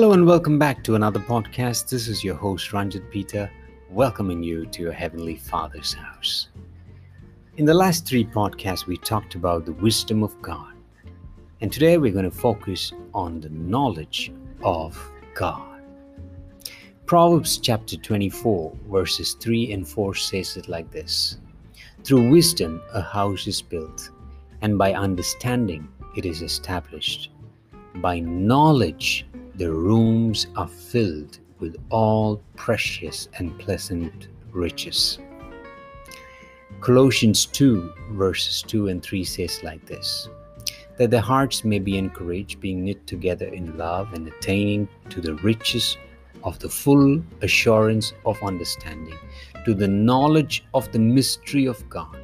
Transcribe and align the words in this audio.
Hello 0.00 0.14
and 0.14 0.26
welcome 0.26 0.58
back 0.58 0.82
to 0.84 0.94
another 0.94 1.20
podcast. 1.20 1.90
This 1.90 2.08
is 2.08 2.24
your 2.24 2.34
host 2.34 2.72
Ranjit 2.72 3.10
Peter, 3.10 3.50
welcoming 3.90 4.42
you 4.42 4.64
to 4.64 4.80
your 4.80 4.92
Heavenly 4.92 5.36
Father's 5.36 5.92
house. 5.92 6.48
In 7.58 7.66
the 7.66 7.74
last 7.74 8.06
three 8.06 8.24
podcasts, 8.24 8.86
we 8.86 8.96
talked 8.96 9.34
about 9.34 9.66
the 9.66 9.74
wisdom 9.74 10.22
of 10.22 10.40
God, 10.40 10.72
and 11.60 11.70
today 11.70 11.98
we're 11.98 12.14
going 12.14 12.24
to 12.24 12.30
focus 12.30 12.94
on 13.12 13.42
the 13.42 13.50
knowledge 13.50 14.32
of 14.64 14.98
God. 15.34 15.82
Proverbs 17.04 17.58
chapter 17.58 17.98
24, 17.98 18.74
verses 18.90 19.34
3 19.34 19.70
and 19.70 19.86
4 19.86 20.14
says 20.14 20.56
it 20.56 20.66
like 20.66 20.90
this 20.90 21.36
Through 22.04 22.30
wisdom, 22.30 22.80
a 22.94 23.02
house 23.02 23.46
is 23.46 23.60
built, 23.60 24.08
and 24.62 24.78
by 24.78 24.94
understanding, 24.94 25.86
it 26.16 26.24
is 26.24 26.40
established. 26.40 27.32
By 27.96 28.20
knowledge, 28.20 29.26
the 29.60 29.70
rooms 29.70 30.46
are 30.56 30.66
filled 30.66 31.38
with 31.58 31.76
all 31.90 32.42
precious 32.56 33.28
and 33.38 33.58
pleasant 33.58 34.28
riches. 34.52 35.18
Colossians 36.80 37.44
2, 37.44 37.92
verses 38.12 38.62
2 38.62 38.88
and 38.88 39.02
3 39.02 39.22
says 39.22 39.62
like 39.62 39.84
this 39.84 40.30
that 40.96 41.10
their 41.10 41.20
hearts 41.20 41.62
may 41.62 41.78
be 41.78 41.98
encouraged, 41.98 42.58
being 42.58 42.84
knit 42.86 43.06
together 43.06 43.48
in 43.48 43.76
love 43.76 44.14
and 44.14 44.26
attaining 44.28 44.88
to 45.10 45.20
the 45.20 45.34
riches 45.34 45.98
of 46.42 46.58
the 46.58 46.68
full 46.68 47.22
assurance 47.42 48.14
of 48.24 48.42
understanding, 48.42 49.18
to 49.66 49.74
the 49.74 49.88
knowledge 49.88 50.64
of 50.72 50.90
the 50.90 50.98
mystery 50.98 51.66
of 51.66 51.86
God, 51.90 52.16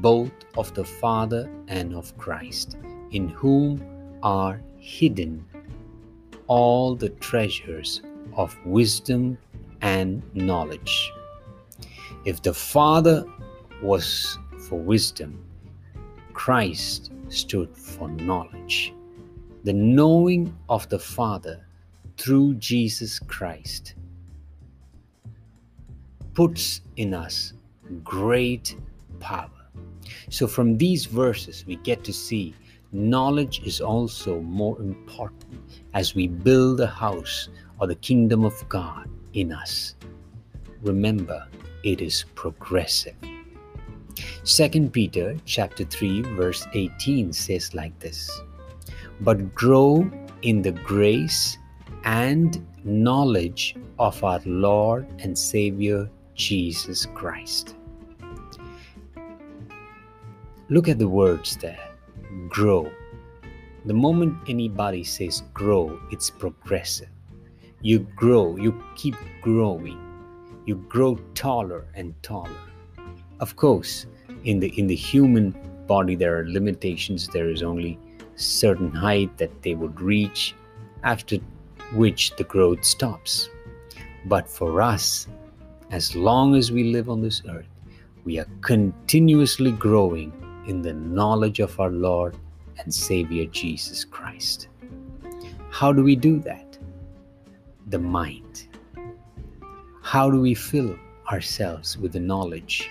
both 0.00 0.32
of 0.58 0.74
the 0.74 0.84
Father 0.84 1.50
and 1.68 1.94
of 1.94 2.14
Christ, 2.18 2.76
in 3.12 3.30
whom 3.30 3.82
are 4.22 4.60
hidden 4.76 5.42
all 6.46 6.94
the 6.94 7.10
treasures 7.10 8.02
of 8.36 8.56
wisdom 8.64 9.38
and 9.80 10.22
knowledge. 10.34 11.12
If 12.24 12.42
the 12.42 12.54
Father 12.54 13.24
was 13.82 14.38
for 14.68 14.78
wisdom, 14.78 15.44
Christ 16.32 17.12
stood 17.28 17.76
for 17.76 18.08
knowledge. 18.08 18.92
The 19.64 19.72
knowing 19.72 20.56
of 20.68 20.88
the 20.88 20.98
Father 20.98 21.66
through 22.16 22.54
Jesus 22.54 23.18
Christ 23.18 23.94
puts 26.34 26.82
in 26.96 27.14
us 27.14 27.52
great 28.04 28.76
power. 29.18 29.50
So, 30.30 30.46
from 30.46 30.78
these 30.78 31.06
verses, 31.06 31.64
we 31.66 31.76
get 31.76 32.04
to 32.04 32.12
see 32.12 32.54
knowledge 32.96 33.60
is 33.64 33.80
also 33.80 34.40
more 34.40 34.80
important 34.80 35.60
as 35.94 36.14
we 36.14 36.26
build 36.26 36.80
a 36.80 36.86
house 36.86 37.48
or 37.78 37.86
the 37.86 37.94
kingdom 37.96 38.44
of 38.44 38.66
God 38.68 39.08
in 39.34 39.52
us. 39.52 39.94
Remember, 40.82 41.46
it 41.84 42.00
is 42.00 42.24
progressive. 42.34 43.16
2 44.44 44.88
Peter 44.90 45.36
chapter 45.44 45.84
3 45.84 46.22
verse 46.22 46.66
18 46.72 47.32
says 47.32 47.74
like 47.74 47.98
this: 47.98 48.30
But 49.20 49.54
grow 49.54 50.10
in 50.42 50.62
the 50.62 50.72
grace 50.72 51.58
and 52.04 52.64
knowledge 52.84 53.76
of 53.98 54.22
our 54.24 54.40
Lord 54.46 55.06
and 55.18 55.36
Savior 55.36 56.08
Jesus 56.34 57.06
Christ. 57.06 57.74
Look 60.68 60.88
at 60.88 60.98
the 60.98 61.08
words 61.08 61.56
there 61.56 61.85
grow. 62.48 62.90
The 63.84 63.94
moment 63.94 64.36
anybody 64.48 65.04
says 65.04 65.42
grow, 65.54 66.00
it's 66.10 66.30
progressive. 66.30 67.08
You 67.82 68.00
grow, 68.16 68.56
you 68.56 68.82
keep 68.96 69.16
growing. 69.42 70.00
You 70.66 70.76
grow 70.88 71.16
taller 71.34 71.86
and 71.94 72.14
taller. 72.22 72.50
Of 73.38 73.56
course, 73.56 74.06
in 74.44 74.60
the 74.60 74.68
in 74.78 74.86
the 74.86 74.96
human 74.96 75.54
body 75.86 76.16
there 76.16 76.38
are 76.38 76.48
limitations. 76.48 77.28
There 77.28 77.50
is 77.50 77.62
only 77.62 77.98
certain 78.34 78.90
height 78.90 79.36
that 79.38 79.62
they 79.62 79.74
would 79.74 80.00
reach 80.00 80.54
after 81.02 81.36
which 81.94 82.34
the 82.36 82.44
growth 82.44 82.84
stops. 82.84 83.48
But 84.24 84.48
for 84.48 84.82
us, 84.82 85.28
as 85.90 86.16
long 86.16 86.56
as 86.56 86.72
we 86.72 86.92
live 86.92 87.08
on 87.08 87.22
this 87.22 87.42
earth, 87.48 87.68
we 88.24 88.40
are 88.40 88.48
continuously 88.60 89.70
growing 89.70 90.32
in 90.66 90.82
the 90.82 90.92
knowledge 90.92 91.60
of 91.60 91.78
our 91.80 91.90
Lord 91.90 92.36
and 92.78 92.92
Savior 92.92 93.46
Jesus 93.46 94.04
Christ. 94.04 94.68
How 95.70 95.92
do 95.92 96.02
we 96.02 96.16
do 96.16 96.38
that? 96.40 96.78
The 97.88 97.98
mind. 97.98 98.68
How 100.02 100.30
do 100.30 100.40
we 100.40 100.54
fill 100.54 100.96
ourselves 101.30 101.96
with 101.98 102.12
the 102.12 102.20
knowledge, 102.20 102.90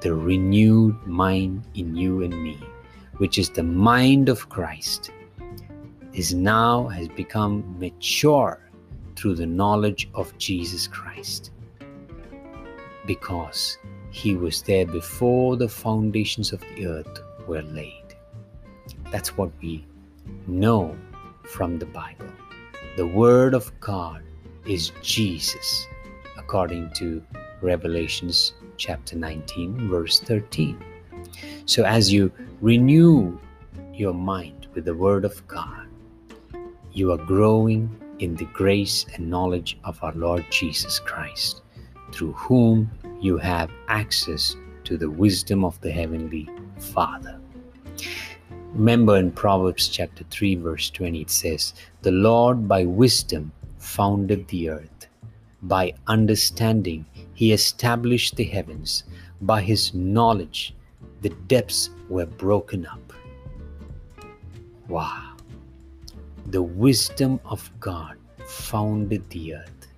the 0.00 0.14
renewed 0.14 1.06
mind 1.06 1.64
in 1.74 1.94
you 1.96 2.22
and 2.22 2.42
me, 2.42 2.58
which 3.18 3.38
is 3.38 3.50
the 3.50 3.62
mind 3.62 4.28
of 4.28 4.48
Christ, 4.48 5.10
is 6.12 6.34
now 6.34 6.88
has 6.88 7.08
become 7.08 7.78
mature 7.78 8.70
through 9.16 9.34
the 9.34 9.46
knowledge 9.46 10.08
of 10.14 10.36
Jesus 10.38 10.86
Christ. 10.86 11.50
Because 13.06 13.78
he 14.16 14.34
was 14.34 14.62
there 14.62 14.86
before 14.86 15.58
the 15.58 15.68
foundations 15.68 16.50
of 16.50 16.60
the 16.60 16.86
earth 16.86 17.20
were 17.46 17.60
laid. 17.60 18.14
That's 19.12 19.36
what 19.36 19.50
we 19.60 19.86
know 20.46 20.96
from 21.44 21.78
the 21.78 21.84
Bible. 21.84 22.32
The 22.96 23.06
Word 23.06 23.52
of 23.52 23.70
God 23.78 24.22
is 24.66 24.90
Jesus, 25.02 25.86
according 26.38 26.92
to 26.94 27.22
Revelations 27.60 28.54
chapter 28.78 29.16
19, 29.16 29.90
verse 29.90 30.18
13. 30.20 30.82
So, 31.66 31.84
as 31.84 32.10
you 32.10 32.32
renew 32.62 33.38
your 33.92 34.14
mind 34.14 34.66
with 34.74 34.86
the 34.86 34.94
Word 34.94 35.26
of 35.26 35.46
God, 35.46 35.88
you 36.90 37.12
are 37.12 37.18
growing 37.18 37.90
in 38.20 38.34
the 38.34 38.48
grace 38.54 39.04
and 39.12 39.28
knowledge 39.28 39.78
of 39.84 40.02
our 40.02 40.14
Lord 40.14 40.46
Jesus 40.50 41.00
Christ, 41.00 41.60
through 42.12 42.32
whom 42.32 42.90
you 43.20 43.38
have 43.38 43.70
access 43.88 44.56
to 44.84 44.96
the 44.96 45.10
wisdom 45.10 45.64
of 45.64 45.80
the 45.80 45.90
Heavenly 45.90 46.48
Father. 46.78 47.40
Remember 48.72 49.16
in 49.16 49.32
Proverbs 49.32 49.88
chapter 49.88 50.24
3, 50.30 50.56
verse 50.56 50.90
20, 50.90 51.22
it 51.22 51.30
says, 51.30 51.74
The 52.02 52.10
Lord 52.10 52.68
by 52.68 52.84
wisdom 52.84 53.52
founded 53.78 54.46
the 54.48 54.70
earth, 54.70 55.06
by 55.62 55.94
understanding 56.06 57.06
he 57.34 57.52
established 57.52 58.36
the 58.36 58.44
heavens, 58.44 59.04
by 59.40 59.62
his 59.62 59.94
knowledge 59.94 60.74
the 61.22 61.30
depths 61.48 61.90
were 62.08 62.26
broken 62.26 62.86
up. 62.86 63.12
Wow! 64.88 65.36
The 66.46 66.62
wisdom 66.62 67.40
of 67.44 67.70
God 67.80 68.16
founded 68.46 69.28
the 69.30 69.54
earth. 69.54 69.88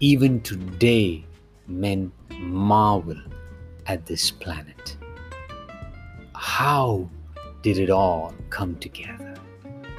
Even 0.00 0.40
today, 0.42 1.24
men 1.68 2.12
marvel 2.30 3.16
at 3.86 4.06
this 4.06 4.30
planet. 4.30 4.96
How 6.34 7.08
did 7.62 7.78
it 7.78 7.90
all 7.90 8.34
come 8.50 8.76
together? 8.76 9.34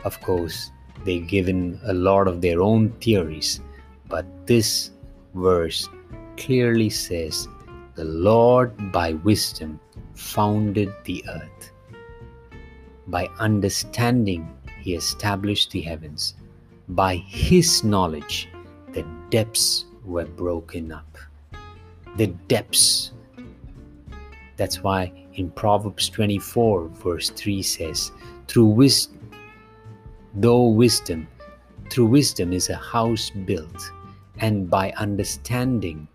Of 0.03 0.19
course, 0.21 0.71
they've 1.03 1.27
given 1.27 1.79
a 1.85 1.93
lot 1.93 2.27
of 2.27 2.41
their 2.41 2.61
own 2.61 2.91
theories, 3.01 3.61
but 4.07 4.25
this 4.45 4.91
verse 5.33 5.89
clearly 6.37 6.89
says, 6.89 7.47
The 7.95 8.05
Lord 8.05 8.91
by 8.91 9.13
wisdom 9.13 9.79
founded 10.15 10.93
the 11.03 11.23
earth. 11.29 11.71
By 13.07 13.27
understanding, 13.39 14.47
he 14.81 14.93
established 14.95 15.71
the 15.71 15.81
heavens. 15.81 16.35
By 16.89 17.15
his 17.15 17.83
knowledge, 17.83 18.49
the 18.93 19.05
depths 19.29 19.85
were 20.05 20.25
broken 20.25 20.91
up 20.91 21.17
the 22.17 22.27
depths. 22.47 23.11
That's 24.55 24.81
why 24.83 25.11
in 25.35 25.51
Proverbs 25.51 26.09
24, 26.09 26.89
verse 26.89 27.29
3 27.29 27.61
says, 27.61 28.11
Through 28.47 28.65
wisdom, 28.65 29.31
though 30.33 30.67
wisdom, 30.67 31.27
through 31.91 32.07
wisdom 32.07 32.53
is 32.53 32.69
a 32.69 32.75
house 32.75 33.29
built, 33.29 33.91
and 34.39 34.69
by 34.69 34.91
understanding 34.97 36.07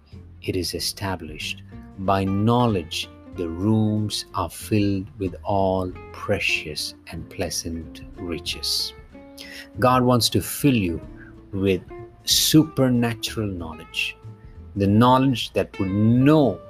it 0.42 0.56
is 0.56 0.74
established. 0.74 1.62
By 2.00 2.24
knowledge, 2.24 3.08
the 3.36 3.48
rooms 3.48 4.26
are 4.34 4.50
filled 4.50 5.06
with 5.18 5.36
all 5.44 5.92
precious 6.12 6.94
and 7.06 7.28
pleasant 7.30 8.02
riches. 8.16 8.92
God 9.78 10.02
wants 10.02 10.28
to 10.30 10.42
fill 10.42 10.74
you 10.74 11.00
with 11.52 11.82
supernatural 12.24 13.46
knowledge 13.46 14.16
the 14.76 14.86
knowledge 14.86 15.52
that 15.52 15.78
would 15.78 15.90
know 15.90 16.60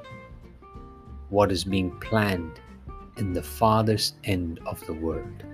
what 1.31 1.53
is 1.53 1.65
being 1.65 1.91
planned 2.01 2.61
in 3.17 3.33
the 3.33 3.43
farthest 3.43 4.17
end 4.25 4.61
of 4.67 4.85
the 4.87 4.95
world. 4.95 5.45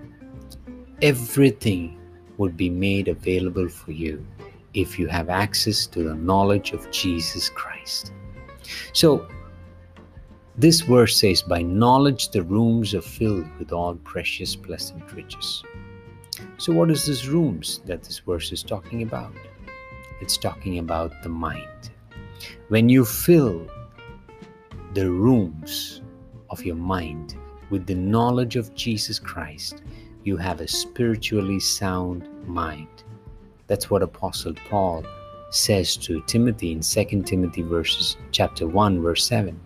Everything 1.03 1.99
would 2.39 2.57
be 2.57 2.71
made 2.71 3.09
available 3.09 3.69
for 3.69 3.93
you 3.93 4.25
if 4.75 4.99
you 4.99 5.09
have 5.09 5.29
access 5.29 5.87
to 5.87 6.03
the 6.03 6.15
knowledge 6.15 6.73
of 6.73 6.91
Jesus 6.91 7.49
Christ. 7.49 8.13
So, 8.93 9.27
this 10.57 10.81
verse 10.81 11.17
says, 11.17 11.43
By 11.43 11.63
knowledge 11.63 12.31
the 12.31 12.43
rooms 12.43 12.95
are 12.95 13.01
filled 13.01 13.47
with 13.59 13.73
all 13.73 13.95
precious, 13.97 14.57
pleasant 14.57 15.13
riches. 15.13 15.63
So, 16.59 16.73
what 16.73 16.91
is 16.91 17.07
this 17.07 17.27
rooms 17.27 17.81
that 17.87 18.03
this 18.03 18.19
verse 18.19 18.53
is 18.53 18.63
talking 18.63 19.03
about? 19.03 19.33
It's 20.21 20.37
talking 20.37 20.79
about 20.79 21.13
the 21.23 21.29
mind. 21.29 21.91
When 22.69 22.89
you 22.89 23.05
fill 23.05 23.67
the 24.95 25.11
rooms 25.11 26.03
of 26.51 26.65
your 26.65 26.77
mind 26.77 27.37
with 27.71 27.87
the 27.87 27.95
knowledge 27.95 28.57
of 28.57 28.75
Jesus 28.75 29.19
Christ, 29.19 29.83
you 30.25 30.37
have 30.37 30.61
a 30.61 30.69
spiritually 30.69 31.61
sound 31.61 32.29
mind. 32.47 32.89
That's 33.67 33.91
what 33.91 34.03
Apostle 34.03 34.55
Paul 34.69 35.05
says 35.51 35.97
to 35.97 36.23
Timothy 36.27 36.73
in 36.73 36.81
2 36.81 37.23
Timothy 37.23 37.63
verses 37.63 38.17
chapter 38.33 38.67
1 38.67 39.01
verse 39.01 39.25
7. 39.27 39.59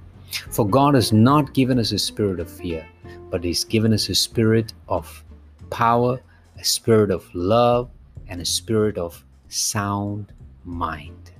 For 0.51 0.67
God 0.67 0.95
has 0.95 1.13
not 1.13 1.55
given 1.55 1.79
us 1.79 1.93
a 1.93 1.99
spirit 1.99 2.41
of 2.41 2.51
fear, 2.51 2.87
but 3.31 3.45
he's 3.45 3.65
given 3.65 3.93
us 3.93 4.09
a 4.09 4.15
spirit 4.15 4.73
of 4.89 5.25
power, 5.71 6.21
a 6.59 6.65
spirit 6.65 7.11
of 7.11 7.29
love, 7.35 7.91
and 8.29 8.41
a 8.41 8.47
spirit 8.47 8.97
of 8.97 9.25
sound 9.49 10.33
mind. 10.65 11.33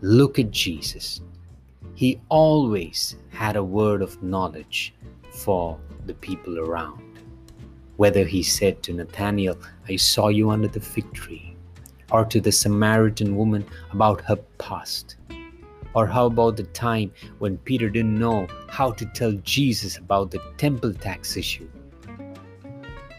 Look 0.00 0.38
at 0.38 0.52
Jesus. 0.52 1.20
He 1.94 2.20
always 2.28 3.16
had 3.30 3.56
a 3.56 3.64
word 3.64 4.00
of 4.00 4.22
knowledge 4.22 4.94
for 5.32 5.76
the 6.06 6.14
people 6.14 6.60
around. 6.60 7.02
Whether 7.96 8.24
he 8.24 8.44
said 8.44 8.80
to 8.84 8.92
Nathanael, 8.92 9.58
I 9.88 9.96
saw 9.96 10.28
you 10.28 10.50
under 10.50 10.68
the 10.68 10.78
fig 10.78 11.12
tree, 11.12 11.56
or 12.12 12.24
to 12.26 12.40
the 12.40 12.52
Samaritan 12.52 13.34
woman 13.34 13.66
about 13.90 14.20
her 14.20 14.36
past, 14.58 15.16
or 15.94 16.06
how 16.06 16.26
about 16.26 16.56
the 16.56 16.62
time 16.62 17.10
when 17.40 17.58
Peter 17.58 17.90
didn't 17.90 18.18
know 18.18 18.46
how 18.68 18.92
to 18.92 19.04
tell 19.06 19.32
Jesus 19.42 19.96
about 19.96 20.30
the 20.30 20.40
temple 20.58 20.94
tax 20.94 21.36
issue? 21.36 21.68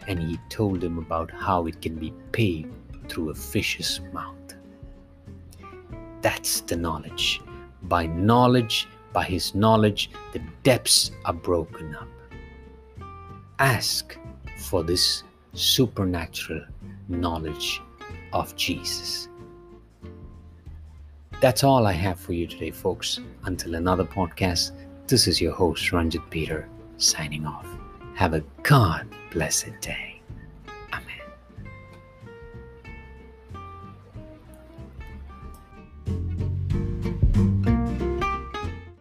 And 0.07 0.17
he 0.17 0.39
told 0.47 0.81
him 0.81 0.97
about 0.97 1.29
how 1.29 1.65
it 1.67 1.81
can 1.81 1.95
be 1.95 2.13
paid 2.31 2.71
through 3.09 3.31
a 3.31 3.35
fish's 3.35 3.99
mouth. 4.13 4.48
That's 6.21 6.61
the 6.61 6.75
knowledge. 6.75 7.41
By 7.83 8.07
knowledge, 8.07 8.87
by 9.13 9.23
his 9.23 9.55
knowledge, 9.55 10.11
the 10.33 10.41
depths 10.63 11.11
are 11.25 11.33
broken 11.33 11.95
up. 11.95 12.07
Ask 13.59 14.17
for 14.57 14.83
this 14.83 15.23
supernatural 15.53 16.65
knowledge 17.07 17.81
of 18.33 18.55
Jesus. 18.55 19.27
That's 21.41 21.63
all 21.63 21.87
I 21.87 21.93
have 21.93 22.19
for 22.19 22.33
you 22.33 22.47
today, 22.47 22.71
folks. 22.71 23.19
Until 23.45 23.75
another 23.75 24.03
podcast, 24.03 24.71
this 25.07 25.27
is 25.27 25.39
your 25.39 25.53
host, 25.53 25.91
Ranjit 25.91 26.29
Peter, 26.29 26.67
signing 26.97 27.45
off. 27.45 27.67
Have 28.15 28.33
a 28.33 28.43
God 28.63 29.07
blessed 29.31 29.79
day. 29.79 30.08